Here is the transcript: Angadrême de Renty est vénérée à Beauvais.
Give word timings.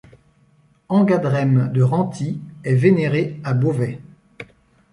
Angadrême 0.89 1.71
de 1.71 1.83
Renty 1.83 2.41
est 2.63 2.73
vénérée 2.73 3.39
à 3.43 3.53
Beauvais. 3.53 3.99